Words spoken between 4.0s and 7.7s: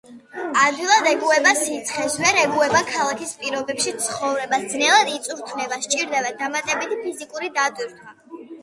ცხოვრებას, ძნელად იწვრთნება, სჭირდება დამატებითი ფიზიკური